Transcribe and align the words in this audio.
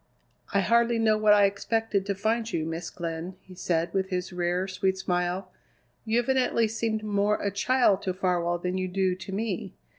"I 0.51 0.61
hardly 0.61 0.97
know 0.97 1.15
what 1.15 1.33
I 1.35 1.45
expected 1.45 2.07
to 2.07 2.15
find 2.15 2.51
you, 2.51 2.65
Miss 2.65 2.89
Glenn," 2.89 3.35
he 3.43 3.53
said 3.53 3.93
with 3.93 4.09
his 4.09 4.33
rare, 4.33 4.67
sweet 4.67 4.97
smile. 4.97 5.51
"You 6.05 6.17
evidently 6.17 6.67
seemed 6.67 7.03
more 7.03 7.39
a 7.39 7.51
child 7.51 8.01
to 8.01 8.13
Farwell 8.15 8.57
than 8.57 8.79
you 8.79 8.87
do 8.87 9.13
to 9.13 9.31
me. 9.31 9.75